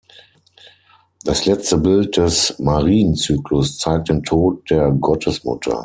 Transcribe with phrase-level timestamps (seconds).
[1.25, 5.79] Das letzte Bild des Marienzyklus zeigt den "Tod der Gottesmutter".